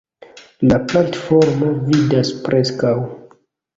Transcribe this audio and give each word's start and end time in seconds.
La 0.69 0.77
platformo 0.93 1.69
vidas 1.91 2.33
preskaŭ. 2.49 2.95